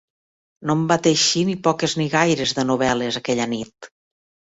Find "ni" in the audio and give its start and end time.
1.49-1.55, 1.99-2.07